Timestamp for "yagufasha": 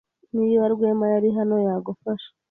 1.67-2.29